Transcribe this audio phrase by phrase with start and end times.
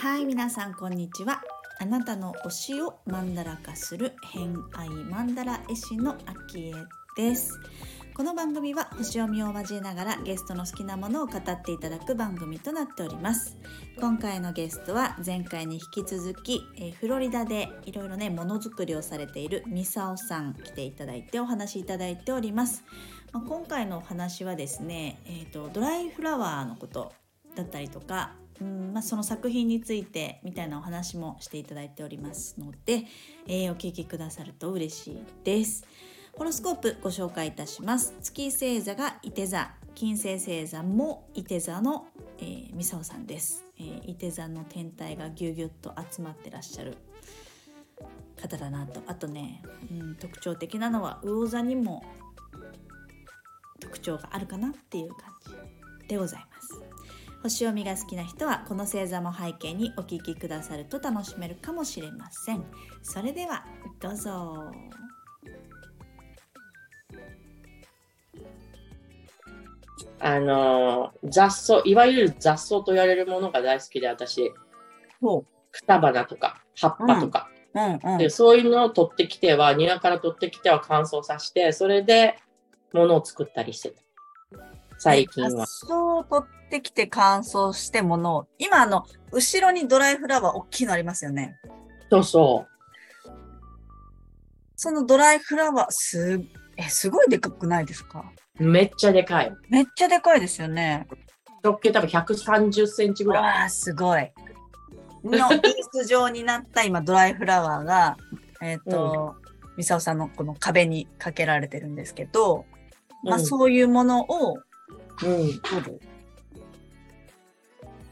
[0.00, 1.42] はい皆さんこんにちは。
[1.80, 6.72] あなたの推しをマンダラ化する偏愛マンダラ絵師のアキエ
[7.16, 7.58] です。
[8.18, 13.56] この番組は星読みを交えながらゲストの好きなものを語っていただく番組となっております
[14.00, 22.82] 今回のゲストは前回に引き続き、えフロリダでいろいろねものづくりをされているミサオさん来ていただいてお話しいただいております
[23.30, 27.12] まあ、今回のお話はですね、えーと、ドライフラワーのこと
[27.54, 33.04] だったりとか、うんまあ、その作品についてみたいなお話もしていただいておりますので、
[33.46, 35.86] えー、お聞きくださると嬉しいです。
[36.38, 38.14] ホロスコープご紹介いたします。
[38.22, 42.06] 月星座が伊手座、金星星座も伊手座の、
[42.38, 43.64] えー、ミサオさんです。
[43.78, 46.96] えー、伊手座の天体がぎゅうぎゅっと集まってらっしゃる
[48.40, 49.02] 方だなと。
[49.08, 52.04] あとね、うん、特徴的なのは魚座にも
[53.80, 56.80] 特徴があるかなっていう感じでございます
[57.42, 62.64] 星読みが好きな人はこの星座も背景にお聞きくださると楽しめるかもしれません
[63.02, 63.64] それでは
[64.00, 64.72] どうぞ
[70.20, 74.52] あの雑草いわゆる雑草と言われるものが大好きで私
[75.70, 82.36] 双花とか葉っぱとか、うんうんうん、でそういうのを取ってきては庭から取ってきては乾燥させてそれで
[82.92, 84.02] ものを作ったりしてた。
[84.98, 85.66] 最近は。
[85.66, 91.56] そう取ってきて乾燥してものを、今あの、後ろにドライフラワー大きいのありますよね。
[92.10, 93.30] そうそう。
[94.76, 96.40] そのドライフラワー、す、
[96.76, 98.24] え、すごいでかくないですか？
[98.58, 99.52] めっちゃでかい。
[99.68, 101.06] めっちゃでかいですよね。
[101.62, 103.44] 直径多分130センチぐらい。
[103.44, 104.30] ああ、すごい。
[105.24, 108.16] のピース状になった今ドライフラワーが、
[108.60, 112.64] えっ、ー、と、うん、ミサオさんのこの壁にかけられてるんですけど、
[113.24, 114.62] まあ、そういうものを売
[115.84, 116.00] る。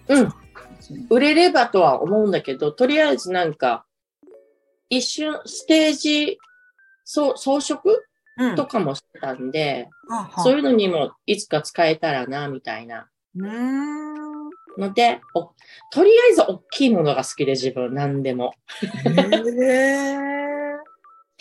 [0.08, 0.34] うん。
[1.10, 3.86] 売れればとは思うんだけど、とりあえずなんか、
[4.88, 6.38] 一瞬ステージ
[7.04, 7.80] 装飾
[8.56, 13.08] とかもしてたんで、うん、そういうのにもいつか使えたらな、みたいな。
[14.78, 15.20] ので
[15.90, 18.52] とりあえず大きいものが好きで自分、何でも。
[19.04, 20.36] えー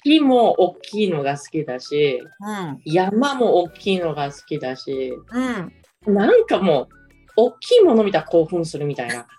[0.05, 6.89] 木も大きいのが好きだし、うん、山も大きいのが好きだし、うん、なんかもう、
[7.37, 9.25] 大きいもの見たら興奮するみたいな。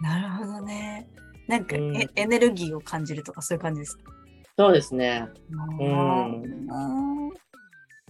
[0.00, 1.08] なるほどね。
[1.48, 4.12] なんか、うん、エネルギーを感じるとかそういう感じですか？
[4.58, 5.28] そうですね。
[5.78, 7.32] うん、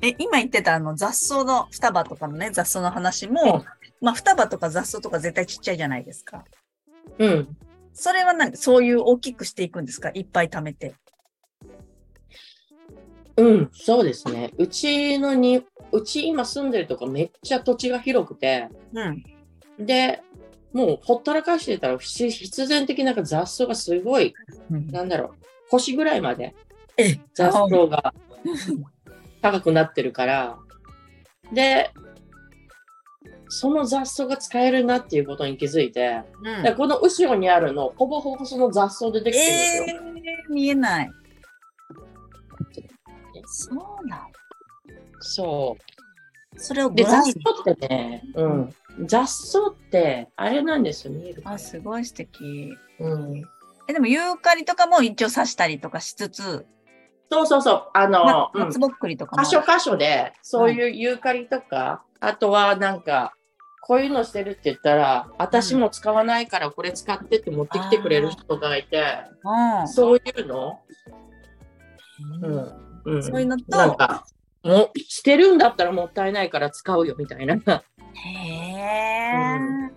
[0.02, 3.64] え今言ってたあの雑草の双葉とかのね雑草の話も、
[4.00, 6.44] まあ双葉とか雑草とか絶対ちっちゃいじゃないですか。
[7.18, 7.56] うん。
[7.94, 10.10] それは何そういう大きくしていくんですか？
[10.14, 10.94] いっぱい貯めて。
[13.36, 14.50] うん、そうですね。
[14.58, 19.02] うちのに、うち今住んでるとこめっちゃ土地が広くて、う
[19.82, 20.22] ん、で、
[20.72, 24.34] もうほったらかしてたら必然的な雑草がすごい、
[24.70, 26.54] うん、なんだろう、腰ぐらいまで
[27.34, 28.14] 雑草が
[29.40, 30.58] 高くなってるから、
[31.52, 31.90] で、
[33.48, 40.00] その雑草が使えるなっていうことに気づいて、うん、この後ろにあるの、ほぼほぼその雑草でできてるんですよ。
[40.48, 41.10] えー、見えない。
[43.44, 44.20] そうなん
[45.20, 46.58] そう。
[46.58, 48.74] それをで、雑草ってね、うん。
[49.00, 51.42] 雑草って、あれなんですよ、見える。
[51.44, 52.74] あ、すごい素敵。
[53.00, 53.42] うん。
[53.88, 56.66] え、でもユーカリとかも一応刺したりとかしつつ、
[57.32, 59.42] そうそうそう、あの、松ぼっくりとかも。
[59.42, 63.32] 箇所箇所で、そういうユーカリとか、あとはなんか、
[63.80, 69.02] こういうのしてるって言ったら、私も使わないからこれ使ってって持ってきてくれる人がいて、
[69.86, 70.80] そういうの、
[72.42, 74.26] うんうん、そういうのと、なんか、
[74.62, 77.56] も捨てるんだったらもったいないから使うよみたいな。
[78.14, 79.90] へえ、うん、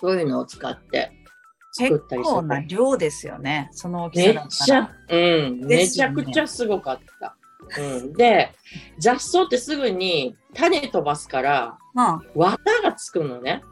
[0.00, 1.12] そういうのを使って
[1.72, 4.82] 作ったり結構な量ですよね、その大きさだったら。
[4.82, 7.36] めっちゃ、うん、めちゃくちゃすごかった。
[7.78, 8.52] うん、で、
[8.98, 13.62] 雑草ってすぐに種飛ばすから、うん、綿がつくのね、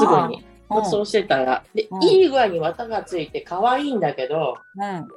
[0.00, 0.44] すぐに。
[0.90, 1.64] そうしてたら。
[1.74, 5.08] で、うん、いい具合に綿がついて可愛いんだけど、うん、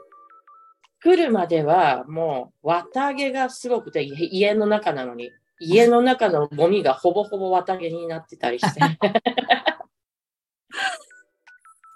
[1.01, 8.79] 来るまではもう綿毛がすごくて、家の中なのに、家の中のゴミがほぼほぼ綿毛になってたりして。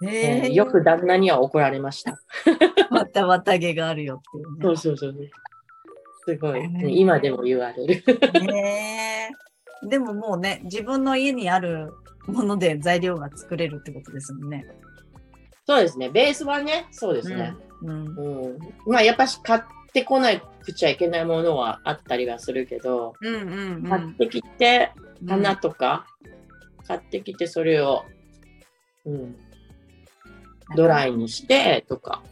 [0.06, 2.18] えー、よく旦那には怒られました。
[2.90, 4.62] また綿毛があるよっていう、ね。
[4.62, 5.30] そうそうそう。
[6.26, 8.04] すごい、えー、今でも言われる。
[8.52, 11.92] えー、でももうね、自分の家にある
[12.26, 14.66] もので材料が作れるってことですもんね。
[15.66, 16.10] そうですね。
[16.10, 17.54] ベースはね、そうですね。
[17.82, 19.62] うん、うん、まあやっぱし買
[19.94, 24.90] ってこないくちゃいけないものはあったりはするけど、うんうんうん、買ってきて
[25.24, 26.04] 花とか、
[26.88, 28.02] 買ってきてそれを、
[29.04, 29.36] うん、
[30.74, 32.24] ドライにしてとか。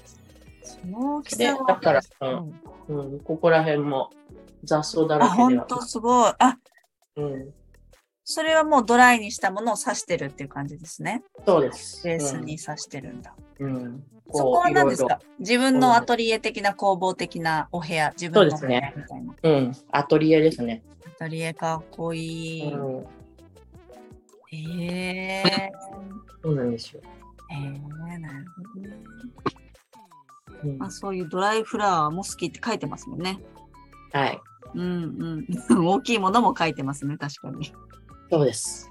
[0.65, 2.01] その大きさだから、
[2.89, 4.11] うん、うん、ここら辺も
[4.65, 6.33] 雑草だらけで本当すごい。
[6.41, 6.59] あ、
[7.17, 7.55] うん。
[8.25, 11.23] それはもうドライにしたものを刺してるっていう感じですね。
[11.45, 12.05] そうです。
[12.05, 13.35] ベースに刺してるんだ。
[13.59, 14.05] うん。
[14.31, 15.19] そこは何ですか？
[15.41, 19.35] 自分のアトリエ的な工房的なお部屋、自分の部屋みたいな。
[19.43, 19.73] うね、うん。
[19.91, 20.83] アトリエですね。
[21.07, 22.73] アトリエかっこいい。
[22.73, 23.07] うん、
[24.53, 26.43] ええー。
[26.43, 27.01] そうなんですよ。
[27.51, 28.97] ええー、なるほどね。
[30.65, 33.41] うん、まあ、そういうドライフラワーも好きって書いてますもんね。
[34.13, 34.41] はい。
[34.75, 35.87] うんうん。
[35.87, 37.73] 大きいものも書いてますね、確かに。
[38.33, 38.91] そうです。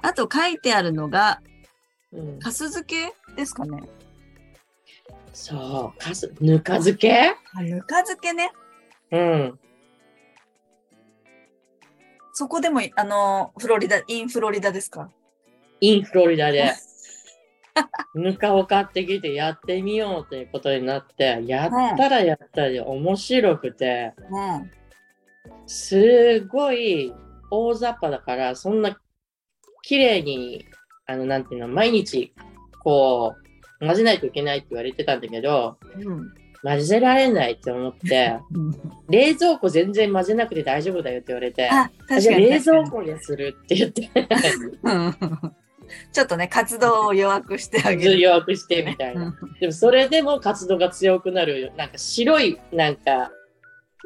[0.00, 1.42] あと書いてあるのが、
[2.10, 3.82] うん、かす漬けですかね。
[5.34, 7.34] そう、かす、ぬか漬け？
[7.54, 8.50] あ、ぬか漬けね。
[9.10, 9.58] うん。
[12.32, 15.10] そこでも、あの、フロリダ、インフロリダですか？
[15.82, 16.72] インフロリダで。
[18.14, 24.70] ぬかを買ってきてやってみようということになって、やったらやったり面白くて、うん、
[25.66, 27.12] すごい
[27.50, 28.96] 大雑把だから、そんな
[29.82, 30.64] 綺麗に、
[31.06, 32.32] あの、なんていうの、毎日、
[32.82, 33.34] こ
[33.80, 36.32] う、混ぜないといけないって言われてたんだけど、うん、
[36.62, 38.38] 混ぜられないって思って、
[39.08, 44.10] 冷蔵庫全然混ぜなくて大丈夫だよって言われて、あじゃあ冷蔵庫でするって言って。
[46.12, 48.20] ちょっとね、活動を弱くしてあげる。
[48.20, 49.36] 弱くしてみたいな。
[49.60, 53.30] でもそれでも活動が強くなる、なんか白い、なんか、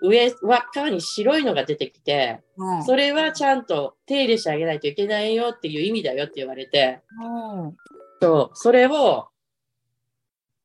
[0.03, 7.77] 上輪っかに白いのが出てきて、うん、それはちゃんと手入れしてあげないといけないよっていう意味だよって言われて、うん、
[8.21, 9.29] そう、それを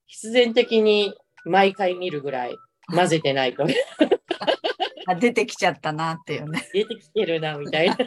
[0.07, 1.13] 必然的に
[1.45, 2.57] 毎回見るぐらい
[2.93, 3.65] 混ぜてないと。
[5.07, 6.67] あ出てきちゃったなっていうね。
[6.73, 7.97] 出てきてるなみたいな。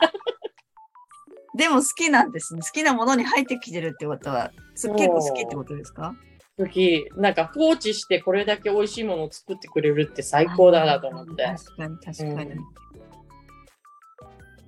[1.56, 2.62] でも好きなんですね。
[2.62, 6.14] 好きなものに入ってきてるってことは、結構好きってことですか？
[6.56, 7.08] 好き。
[7.16, 11.44] なんか放置してこれだけ美味しいものを作ってくれるって最高だなと思って。
[11.44, 12.64] 確かに確かに、うん、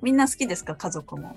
[0.03, 1.37] みんな好きですか家族も？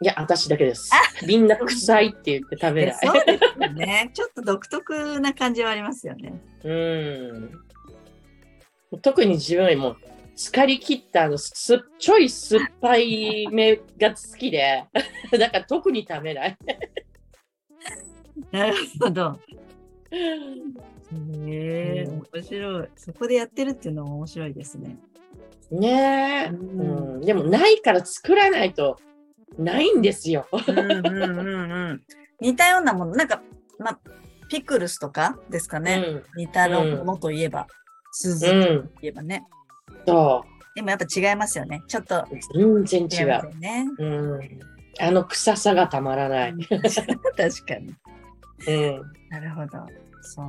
[0.00, 0.90] いや、私だけです。
[1.26, 2.94] みんな臭いって言って食べない。
[3.02, 4.10] そうですよね。
[4.12, 6.34] ちょっと独特な感じはありますよね。
[6.64, 6.72] う
[8.96, 9.00] ん。
[9.00, 9.96] 特に自分よりも
[10.36, 11.52] 疲れ切ったあのす
[11.98, 14.84] ちょい酸っぱい目が好きで、
[15.38, 16.56] だから特に食べない。
[18.50, 19.38] なるほど。
[20.14, 22.88] へえ、面白い。
[22.96, 24.96] そこでやってるっていうのも面白いですね。
[25.70, 28.98] ねえ、うん、でもないから作らないと
[29.58, 30.46] ないんですよ。
[30.52, 32.02] うんうんうんうん、
[32.40, 33.42] 似たようなもの、なんか、
[33.78, 33.98] ま
[34.48, 36.04] ピクルスとかですかね。
[36.06, 37.66] うん、似たものといえば、
[38.12, 39.46] 鈴といえばね。
[40.06, 40.74] そう。
[40.74, 41.82] でもやっぱ違いますよね。
[41.88, 42.24] ちょっと。
[42.54, 43.58] 全然違う。
[43.58, 44.40] ね、うん。
[45.00, 46.54] あの臭さがたまらない。
[46.68, 47.94] 確かに。
[48.66, 49.02] うん。
[49.30, 49.86] なるほど。
[50.24, 50.46] そう。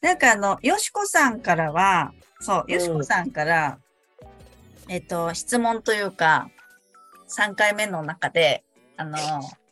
[0.00, 3.78] なんかあの、よしこさんからは、そう、よしこさんから、
[4.86, 6.50] うん、えっと、質問というか、
[7.28, 8.62] 3回目の中で、
[8.96, 9.18] あの、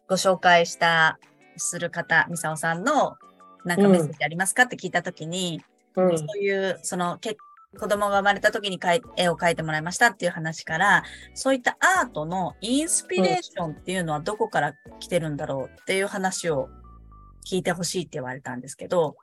[0.08, 1.18] ご紹介した、
[1.56, 3.16] する方、みさおさんの、
[3.64, 5.62] なんかメッセージありますかって聞いたときに、
[5.94, 7.36] うん、そういう、その、結
[7.78, 8.78] 子供が生まれた時に
[9.16, 16.68] 絵を描いてもらいましたっていう話から、そういったアートのインスピレーションっていうのはどこから来てるんだろうっていう話を
[17.44, 19.16] 聞いてほしいって言われたんですけど、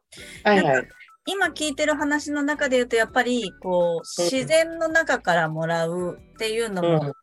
[0.44, 0.88] はいはい、
[1.26, 7.14] 今聞いてる話の中で言うと、やっぱりこう自然の中からもらうっていうのも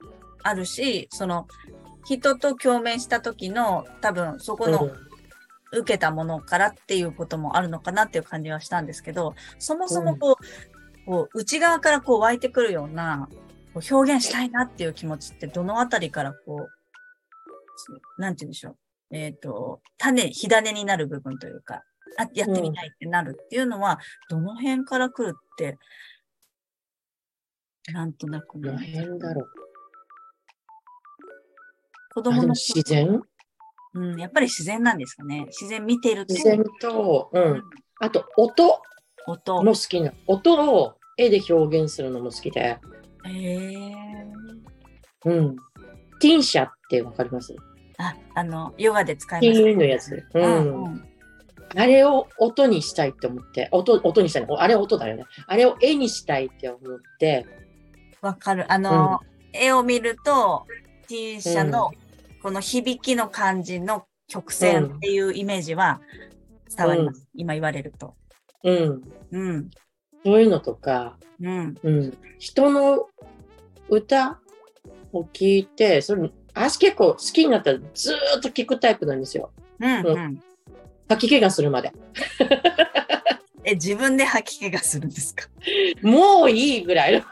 [0.43, 1.47] あるし、うん、その
[2.05, 4.91] 人と共鳴した時の多分そこの
[5.73, 13.29] 受けたものからっていうこともあるのかなっていう感じはしたんですけど、そもそもこう、こう内側からこう湧いてくるような
[13.75, 16.69] こう表現したいなっていう気持ちってどのあたりからこ
[18.17, 18.77] う、なんて言うんでしょう。
[19.11, 21.83] えっ、ー、と、種、火種になる部分というか、
[22.19, 23.99] あ、やってみたいってなるっていうのは、
[24.31, 25.79] うん、どの辺から来るって、
[27.93, 28.61] なんとなく。
[28.61, 29.47] どの辺だろう。
[32.15, 33.23] 子供の自然？
[33.95, 35.47] うん、やっぱり自然なんですかね。
[35.47, 36.35] 自然見てると。
[36.35, 37.63] 自然と、うん。
[38.01, 38.81] あと、音？
[39.27, 39.63] 音。
[39.63, 40.13] も好きな。
[40.27, 42.61] 音を絵で表現するのも好きで。
[42.61, 42.79] へ
[43.27, 43.95] え。
[45.25, 45.57] うん。
[46.21, 47.55] ティンシャってわかります？
[47.99, 49.75] あ、あの、ヨガで使います、ね。
[49.75, 50.25] のやつ。
[50.35, 50.85] うん。
[50.85, 51.05] うん、
[51.77, 54.47] あれを音にしたいって思って、音、音にしたい。
[54.49, 55.25] あれ音だよね。
[55.47, 56.81] あれを絵にしたいって思っ
[57.19, 57.47] て。
[58.21, 58.73] わかる。
[58.73, 59.21] あの、
[59.53, 60.67] うん、絵を見ると、
[61.09, 61.91] ティンシャの
[62.43, 66.01] この響きの感じの曲線っていうイメージは、
[66.75, 67.21] 伝わります。
[67.35, 68.15] うん、今言われると。
[68.63, 69.03] うん。
[69.33, 69.71] うん。
[70.25, 71.75] そういうのとか、うん。
[71.83, 72.19] うん。
[72.39, 73.07] 人の
[73.89, 74.41] 歌
[75.13, 79.51] を聞いて、それ、私結構好きになったらずっと聞くタイプなんですよ。
[79.81, 80.43] うん、うん。
[81.09, 81.93] 吐き気がするまで。
[83.65, 85.47] え、自分で吐き気がするんですか？
[86.03, 87.21] もういいぐらいの。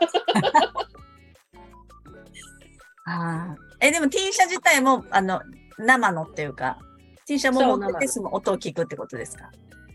[3.07, 3.57] ああ。
[3.81, 5.41] え、でも T 社自体も、あの、
[5.79, 6.79] 生のっていうか、
[7.27, 9.51] T 社も持っててその音を聞くってことですか？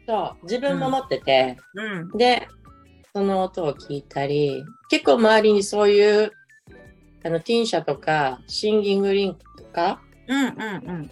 [0.07, 2.47] そう、自分も持ってて、うん、で、
[3.13, 6.31] その音を聞いたり、結構周りにそういう、
[7.23, 11.11] あの、ティン社とか、シンギングリンクとか、うんうんうん。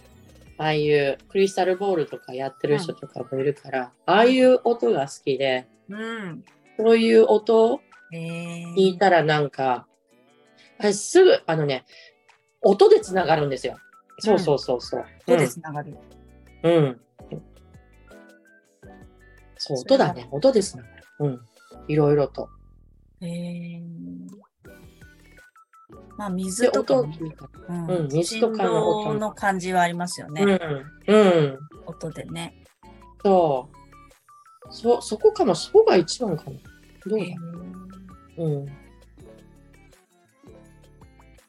[0.58, 6.44] ああいうクリスタルボールとかやってる人とかもいるから、うん、ああいう音が好きで、うん、
[6.76, 7.80] そういう音を
[8.12, 9.86] 聞いたらなんか、
[10.78, 11.84] あすぐ、あのね、
[12.60, 13.78] 音でつながるんですよ。
[14.18, 15.04] そうそうそうそう。
[15.26, 15.96] 音でつながる。
[16.62, 17.00] うん。
[19.56, 20.28] そう、音だね。
[20.30, 20.82] 音ですね。
[21.20, 21.40] うん。
[21.88, 22.48] いろいろと。
[23.20, 23.82] へえ。
[26.20, 30.42] まあ、水とか、うん、うん、水とかの音の感じはありますよね。
[31.08, 31.16] うん。
[31.16, 31.58] うん。
[31.86, 32.62] 音でね。
[33.24, 33.70] そ
[34.68, 34.68] う。
[34.70, 36.58] そ、そこかも、そこが一番かな。
[37.06, 37.24] どうだ？
[38.36, 38.68] うん。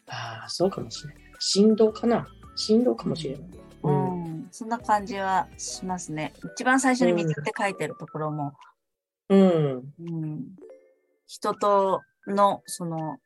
[0.07, 1.23] ああ、そうかもしれない。
[1.39, 2.25] 振動かな？
[2.55, 3.49] 振動かもしれない。
[3.83, 6.31] うん、うん、そんな感じはしますね。
[6.55, 8.53] 一番最初に水って書いてるところも、
[9.27, 9.93] うん。
[9.99, 10.45] うん、
[11.27, 13.17] 人とのその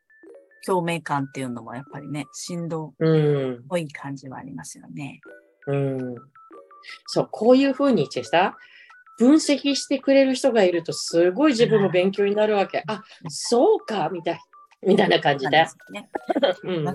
[0.65, 2.91] 共鳴感っていうのもやっぱりね、振動っ
[3.69, 5.21] ぽい感じはありますよね。
[5.67, 6.15] うん。
[7.07, 8.57] そう、こういうふうにしてさ、
[9.17, 12.83] 分析してくれる人がいるとすごい自分も勉強になるわけ。
[12.87, 14.39] あ、そうか、みたい。
[14.85, 15.57] みたいな感じで。
[15.57, 16.09] わ、ね、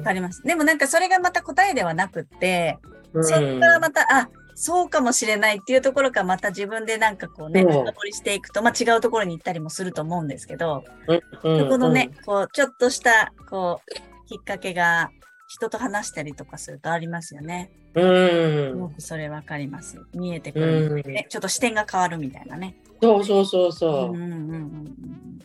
[0.05, 0.43] かります。
[0.43, 2.79] でもなんかそれがまた答えではなくって、
[3.13, 4.29] うん、そこからまた、あ、
[4.63, 15.13] そうかもしれないっていうところからまた自分でなんかこうね、深掘りしていくと、まあ、違うところに行ったりもすると思うんですけど、うこのね、こう、ちょっとした、こう、きっかけが
[15.49, 17.73] 人と話したりとかするとありますよね。
[17.95, 18.73] うん。
[18.73, 19.99] すごくそれわかります。
[20.13, 22.77] 見えてくる、ね、ちょっと視点が変わるみたいなね。
[23.03, 24.11] そうそうそうそう。
[24.11, 24.27] うんうんう
[24.59, 25.39] ん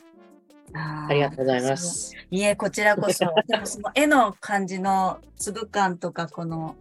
[0.78, 2.14] ありがとうございます。
[2.30, 3.26] いえ、こちらこそ。
[3.48, 6.76] でもその絵の感じの粒感とか、この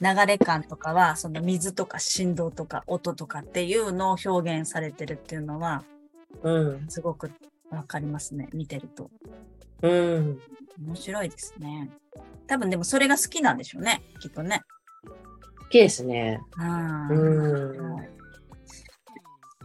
[0.00, 5.84] 流れ感とかは、その水とか振動とか音とかっていうのを表現されてるっていうのは、
[6.42, 7.30] うん、すごく
[7.70, 9.10] わかりますね、見てると。
[9.82, 10.40] うん。
[10.86, 11.90] 面白いですね。
[12.46, 14.62] 多分でもそれが好きなんでしょうね、きっとね。
[15.58, 16.40] 好きですね。
[16.58, 17.94] うん。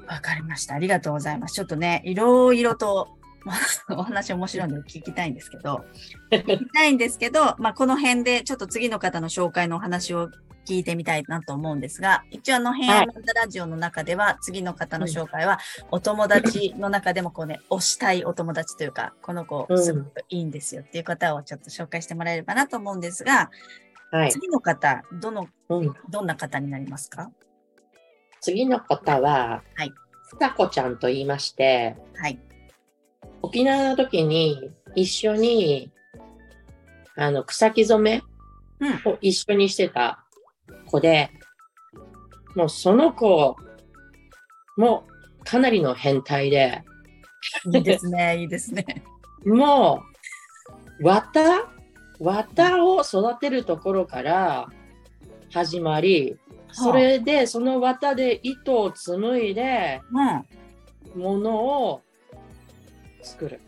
[0.07, 0.75] わかりました。
[0.75, 1.55] ありがとうございます。
[1.55, 3.17] ちょっとね、いろいろと
[3.89, 5.85] お話面白いので聞きたいんですけど、
[6.31, 10.29] 聞きたいんですけど、まあ、この辺でちょっと次の方の紹介のお話を
[10.65, 15.59] 聞いてみたいなと思うんですが、一応あの、平安ラジオの中では、次の方の紹介は、
[15.91, 23.51] お友達の中でもこうね、推したいお友達というか、この子すごくいいんですよっていう方をちょっと紹介してもらえればなと思うんですが、
[24.11, 27.29] はい、次の方、どの、うん、どんな方になりますか？
[28.41, 29.93] 次の方は、はい。
[30.27, 32.39] ふたこちゃんと言いまして、はい。
[33.45, 35.91] 沖縄の時に一緒に、
[37.15, 38.23] あの、草木染め
[39.05, 40.25] を一緒にしてた
[40.87, 41.29] 子で、
[42.55, 43.55] もうその子
[44.77, 45.05] も
[45.43, 46.83] かなりの変態で。
[47.71, 48.83] いいですね、 いいですね。
[49.45, 50.01] も
[50.99, 51.67] う、綿
[52.19, 54.69] 綿を育てるところから
[55.51, 56.39] 始まり、
[56.71, 60.01] それで、その綿で糸を紡いで、
[61.15, 62.01] ものを
[63.25, 63.59] 作る。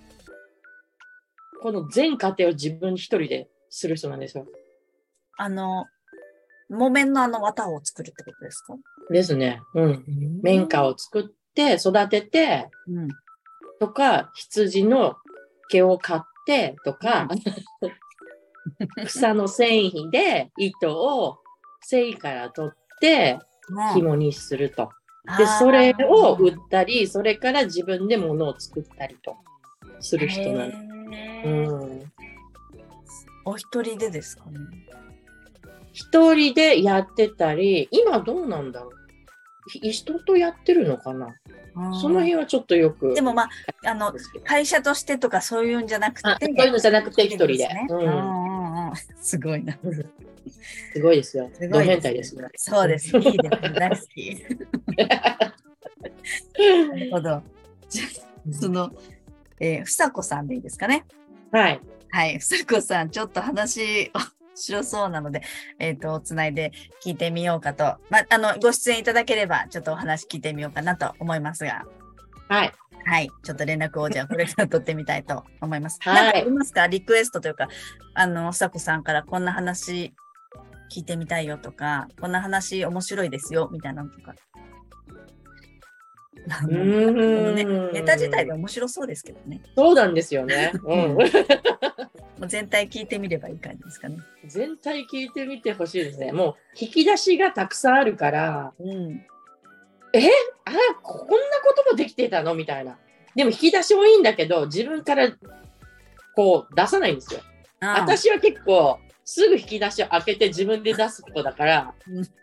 [1.61, 4.45] この全過程を自分一人でする人なんですよ。
[5.37, 5.85] あの、
[6.69, 8.75] 木綿のあの綿を作るってことですか？
[9.09, 9.61] ですね。
[9.73, 10.03] うん。
[10.43, 11.23] 綿花を作っ
[11.53, 13.07] て育てて、うん、
[13.79, 15.15] とか、羊の
[15.69, 17.27] 毛を買ってとか、
[17.81, 21.37] うん、 草の繊維で糸を
[21.81, 23.39] 繊維から取って
[23.93, 24.89] 紐にすると。
[25.37, 29.35] で、それを売ったり、それから自分で物を作ったりと
[29.99, 30.71] する人なん
[31.45, 32.11] うん。
[33.45, 34.59] お一人でですかね？
[35.93, 38.91] 一人でやってたり、今どうなんだろう？
[39.91, 41.35] 人とやってるのかな？
[41.99, 43.13] その辺はちょっとよく。
[43.13, 43.49] でもまあ、
[43.85, 44.11] あの、
[44.43, 46.29] 会社としてとかそういうんじゃなくて。
[46.29, 47.69] そういうのじゃなくて一人で。
[49.21, 49.77] すごいな。
[50.49, 51.49] すごいですよ。
[51.53, 52.47] すごい変態ですね。
[52.55, 53.15] そうです。
[53.17, 53.73] いいです。
[53.73, 54.45] 大好き。
[56.89, 57.43] なるほど。
[57.89, 58.05] じゃ
[58.51, 58.91] その、
[59.59, 61.05] えー、ふさこさんでいいですかね？
[61.51, 61.81] はい。
[62.09, 62.39] はい。
[62.39, 64.19] ふさこさん、ちょっと話を
[64.55, 65.41] 白そうなので、
[65.79, 66.71] えっ、ー、と、つないで
[67.03, 67.83] 聞いてみようかと。
[68.09, 71.83] まあ、あの、ご出演いただければ、ちょっとお話聞いてみようかなと思いますが。
[72.47, 72.71] はい。
[73.05, 73.29] はい。
[73.43, 75.99] ちょっと連絡をじゃあ、これから取ってみたいと思います。
[76.01, 76.15] はい。
[76.15, 76.87] 何かありますか？
[76.87, 77.67] リクエストというか、
[78.13, 80.13] あの、さこさんからこんな話
[80.91, 84.35] 聞いてみたいよとか、こんな話面白いですよ、みたいなのとか。
[86.69, 89.61] うんね、ネタ自体で面白そうですけどね。
[89.75, 90.71] そうなんですよね。
[90.85, 91.17] うん。
[92.39, 94.17] もう全体聞いてみればいい感じですかね。
[94.45, 96.31] 全体聞いてみてほしいですね。
[96.31, 99.25] もう引き出しがたくさんあるから、うん、
[100.13, 100.29] え？
[100.65, 102.53] あこんなこともできてたの？
[102.53, 102.97] みたいな。
[103.35, 105.29] でも引き出しもいいんだけど、自分から
[106.35, 107.41] こう出さないんですよ。
[107.81, 111.93] 私は結構すぐ引き出しを開けて自分で出す子だから、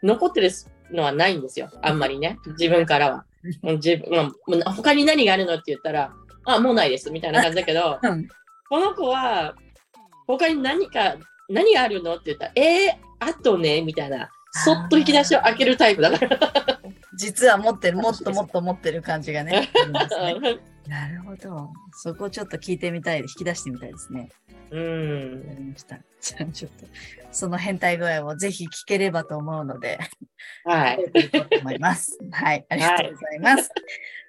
[0.02, 0.50] 残ってる
[0.92, 1.70] のはないんですよ。
[1.80, 2.38] あんまりね。
[2.58, 3.24] 自分からは。
[3.62, 4.30] 自分、ま
[4.66, 6.12] あ、他に何があるのって言ったら、
[6.44, 7.10] あ、もうないです。
[7.10, 8.28] みたいな感じだけど、 うん、
[8.68, 9.54] この子は、
[10.26, 11.16] 他に何か、
[11.48, 14.28] 何があるのって言ったら、えー、あとね、みたいな。
[14.52, 16.38] そっと引き出しを開けるタイプだから。
[17.16, 19.70] 実は持ってる、もっともっと持ってる感じがね。
[20.42, 21.70] ねなるほど。
[21.92, 24.28] そこをちょっと聞いてみたい、引き出してみたいですね。
[24.70, 25.46] うん。
[25.46, 25.98] わかりました。
[26.20, 26.86] じゃあちょっと、
[27.32, 29.98] その変態具合をぜひ聞ければと思うので、
[30.64, 30.98] はい。
[31.60, 32.18] 思います。
[32.30, 32.66] はい。
[32.68, 33.70] ありがとうございます。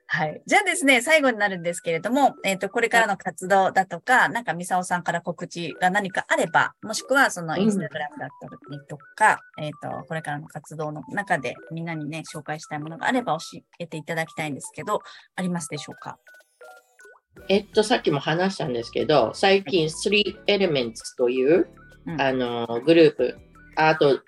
[0.07, 0.41] はい。
[0.45, 15.01] じゃあですね、最後になるんですけれども、えっ、ー、と、これからの活動だとか、なんか、みさおさんから告知が何かあれば、もしくは、その、インスタグラムだったりとか、うん、えっ、と、これからの活動の中で、みんなにね、紹介したいものがあれば教えていただきたいんですけど、
[15.35, 16.19] ありますでしょうか？
[17.50, 21.68] えっと、さっきも話したんですけど、最近3 Elements という、
[22.06, 23.38] うん、あの、グループ、
[23.75, 24.22] アート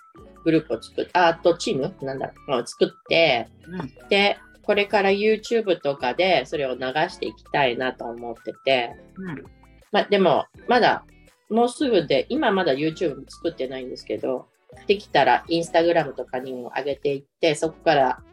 [0.44, 9.44] グループを作っアートチームなんだろう、作って、うん、で、これから YouTube とかでそれを流していきたいなと思ってて、うん、
[9.92, 11.06] までも、まだ、
[11.50, 14.48] もうすぐで、今まだ YouTube 作ってないんですけど、
[14.86, 18.24] できたら Instagram とかにも上げていって、そこから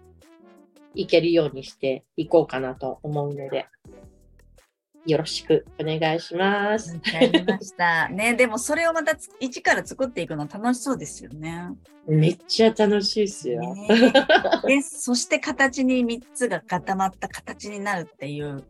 [0.94, 3.66] いけるようにしていこうかなと思うので、
[5.06, 6.94] よろしくお願いします。
[6.94, 8.08] わかりました。
[8.08, 11.68] ね、でもそれをまた一から作っていくの楽しそうですよね。
[12.06, 13.60] めっちゃ楽しいですよ。
[13.74, 13.88] ね、
[14.66, 18.64] で、そして形に3つが固まった形になるっていう。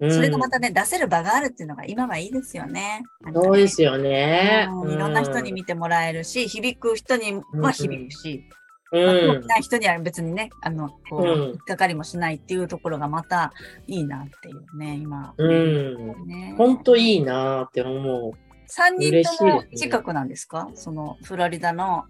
[0.00, 3.02] それがまたね、出せる場があるっていうのが今はいいですよね。
[3.22, 4.92] ねそうですよね、うん。
[4.92, 8.44] いろんな人に見てもらえるし、響く人には響くし、
[8.92, 13.52] うん、ない人には別にね、あの、こう、引っかかりもしないっていうところがまた
[13.86, 15.34] いいなっていうね、今。
[15.36, 16.26] うん。
[16.26, 18.32] ね、本当いいなって思う。
[18.68, 22.04] 3人とも近くなんですか、ね、そのフロリダの。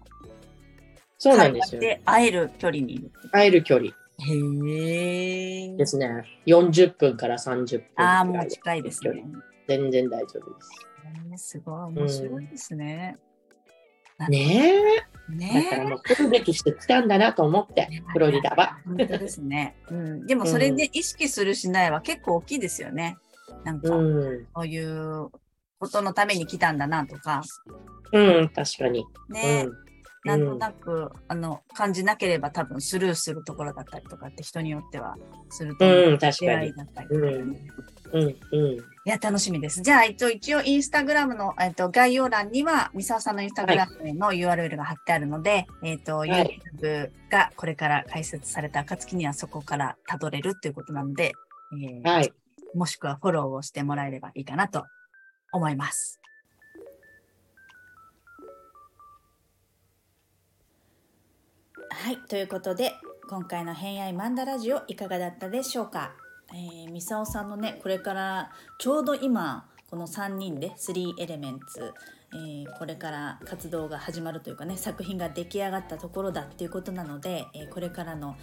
[1.17, 1.81] そうなんですよ。
[1.81, 3.11] で、会える距離にいる。
[3.31, 3.89] 会える距離。
[3.89, 5.75] へえ。
[5.75, 6.23] ですね。
[6.47, 7.85] 40分から30分。
[7.95, 9.23] ああ、もう近いですね。
[9.67, 10.91] 全然大丈夫です。
[11.37, 13.17] すごい面白いですね。
[13.17, 13.30] うん、
[14.29, 14.73] ね
[15.07, 15.11] え。
[15.29, 18.79] ね、だからもう来るべきして来たんだなと思って、フロリダは。
[18.85, 19.75] 本当ですね。
[19.89, 23.17] うん、でもそれで意識するしないは結構大きいですよね。
[23.63, 25.29] なんか、そういう
[25.79, 27.43] ことのために来たんだなとか。
[28.11, 29.05] うん、確かに。
[29.29, 29.65] ね。
[29.67, 29.91] うん
[30.23, 35.15] なんとなく、うん、あの感じなければ多分スルーするところだったりとかって人によっては
[35.49, 36.73] すると思う、うん、確かに。
[36.73, 37.31] だったりとか、ね、
[38.13, 39.81] うんうん、いや、楽しみです。
[39.81, 51.33] じゃあ、一応、一応、インスタグラムの、えっと、概要欄には、三沢さんのインスタグラムの URL が貼ってあるので、はい、えっと、はい、YouTube がこれから開設された暁にはそこからたどれるということなので、
[51.73, 52.31] えー、はい、
[52.75, 54.85] もしくはフォローをしてもらえればいいかなと
[55.51, 56.21] 思います。
[61.89, 62.93] はい、ということで、
[63.27, 66.20] 今回の偏愛マンダラジオいかがだったでしょうか？
[66.53, 71.93] えー、ミサオさんのねこれからちょうど今この3人で3エレメンツ、
[72.33, 78.37] えー、これから活動が始まるというかね作品が出来上がったところだっていうことなので、えー、これからの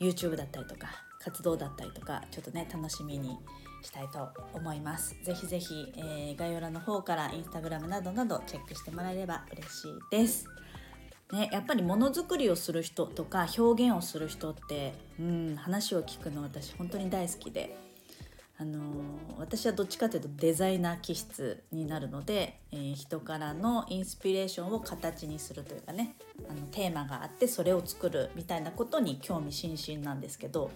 [0.00, 0.88] YouTube だったりとか
[1.20, 3.38] 活動だったりとかちょっとね楽しみに
[3.82, 5.16] したいと思います。
[5.22, 10.46] ぜひぜひ、えー、概要欄の方から Instagram などなどチェックしてもらえれば嬉しいです。
[11.32, 17.76] ね、やっぱりものづくりをする人とか表現をする人って、うん、話を聞くの私本当に大好きで、
[18.56, 18.82] あのー、
[19.38, 26.16] 私はどっちかというとデザイナー気質になるので、えー、人からのインスピレーションを形にするというかね
[26.48, 30.70] あのテーマがあってそれを作るみたいなことに興味津々なんですけど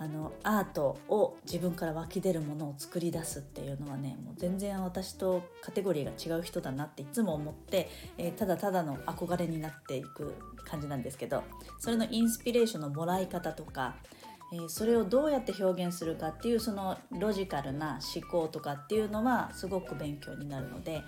[0.00, 10.34] あのアートを自分から湧き出るものを作り出すっていうのはねもう全然私とカテゴリーが違う人だなっていつも思って、えー、ただただの憧れになっていく
[10.64, 11.44] 感じなんですけど
[11.78, 13.96] それのインスピレーションのもらい方とか、
[14.54, 21.02] えー、それをどうやって表現するかっていうそのロジカルな思考とかっていうのはすごく勉強になるので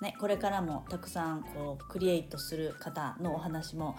[0.00, 3.96] ね、これからもたくさんこうクリエイトする方のお話も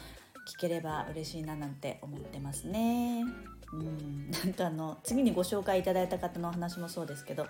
[0.48, 3.26] 聞ければ嬉しいななんて思ってますね。
[3.74, 7.46] うんなんかあの次にご紹介いただいた方の話もそうですけど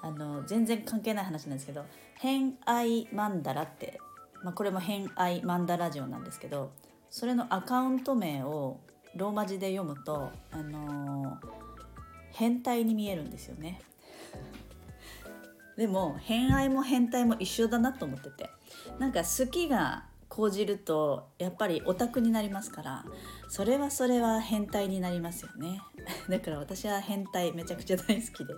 [0.00, 1.84] あの全然関係ない話なんですけど
[2.18, 4.00] 「偏愛マンダラ」って、
[4.42, 6.70] まあ、これも「偏愛マンダラジオ」なんですけど
[7.10, 8.80] それのアカウント名を
[9.16, 11.48] ローマ字で読むと、あのー、
[12.30, 13.80] 変態に見えるんですよね。
[15.76, 18.50] でも偏愛も変態も一緒だなと思ってて
[18.98, 23.04] なんか好きが講じるとやっぱりオタクになりますから
[23.48, 25.82] それはそれは変態になりますよね。
[26.30, 28.54] だから私は変態めちゃくちゃ大好きで。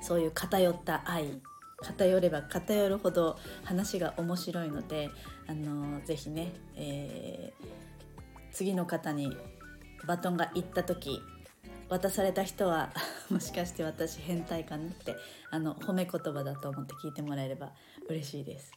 [0.00, 1.40] そういう偏った愛
[1.80, 5.10] 偏れば偏るほど話が面白いので
[5.46, 9.36] あのぜひね、えー、次の方に
[10.06, 11.20] バトンが行った時
[11.88, 12.92] 渡された人は
[13.30, 15.14] もしかして私変態かなって
[15.50, 17.72] あの褒め言葉だと思って聞いてもらえれば
[18.08, 18.72] 嬉しいです。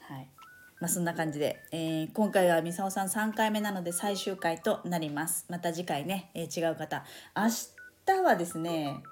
[0.00, 0.35] はい。
[0.80, 5.46] まあ、そんな感じで、えー、今回はみさおさん3回目なので最終回となります。
[5.48, 7.04] また次回ね、えー、違う方。
[7.34, 7.44] 明
[8.06, 9.02] 日はですね、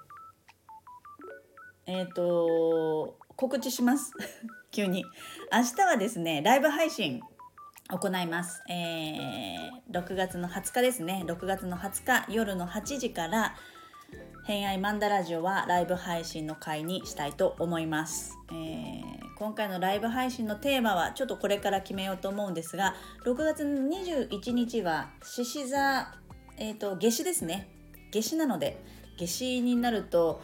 [1.87, 4.13] えっ、ー、と、告知します。
[4.71, 5.05] 急に。
[5.51, 7.21] 明日はですね、ライブ配信
[7.89, 8.63] 行います。
[8.69, 11.23] えー、6月の20日ですね。
[11.25, 13.55] 6月の20日夜の8時から、
[14.45, 18.37] 偏愛マンダラジオはライブ配信の会にしたいと思います。
[18.51, 22.95] えー、今回のライブ配信のテーマはちょっとこれから決めようと思うんですが、
[23.25, 26.13] 6月21日は獅子座、
[26.57, 27.69] え、ー、と、夏至ですね。
[28.13, 28.81] 夏至なので、
[29.19, 30.41] 夏至になると、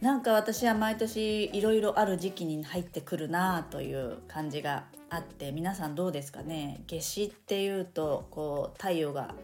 [0.00, 6.82] なんか私は毎年いろいろある時期に入ってくるなという感じがあって皆さんどうですかね？
[6.88, 9.34] 夏至っていうとこう太陽が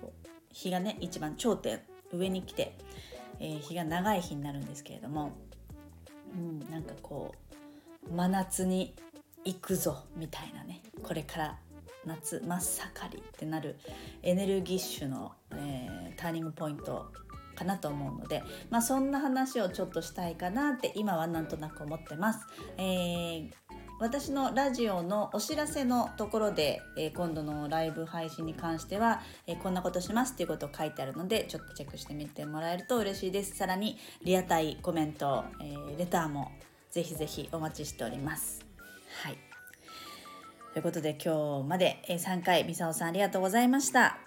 [0.00, 2.74] こう日がね一番頂点上に来て、
[3.38, 5.32] えー、日が長い日になるんですけれども、
[6.34, 7.47] うん、なんかこう
[8.14, 8.94] 真夏に
[9.44, 11.58] 行くぞみたいなねこれから
[12.04, 13.76] 夏真っ盛りってなる
[14.22, 17.12] エネルギッシュの、えー、ターニングポイント
[17.54, 22.46] かなと思うので、まあ、そんな話をちょっとしたいかなって今はなんとなく思ってます。
[22.76, 23.50] えー
[24.00, 36.52] 私のラジオのお知らせのところで、えー、今度のライブ配信に関しては、えー、こんなことしますっていうことを書いてあるのでちょっとチェックしてみてもらえると嬉しいですさらにリアタイコメント、えー、レターも
[36.90, 38.64] ぜひぜひお待ちしております。
[39.22, 39.38] はい。
[40.72, 44.18] ということで今日まで3回みさおさんありがとうございました。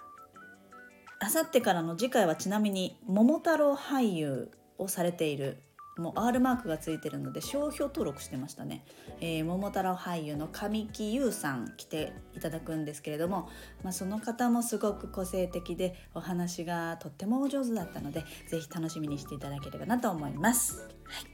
[1.18, 5.62] あさってからの次回はちなみに桃太郎俳優をされている
[5.98, 8.84] もう R マークがついてるので商標登録してましたね、
[9.20, 13.48] えー、桃太郎俳優の神木優さん来ていただくんですけれども、
[13.82, 20.88] まあ、その方もすごく個性的でお話がとってもお上手だったので是非楽しみにしていただければなと思います。
[21.04, 21.31] はい。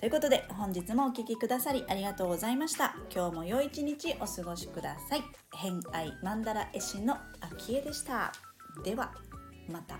[0.00, 2.96] ということで本日もお聴きくださりありがとうございました。
[3.14, 5.22] 今日も良い一日お過ごしください。
[5.54, 8.32] 偏愛マンダラ絵師の秋江でした。
[8.82, 9.12] では
[9.70, 9.98] また。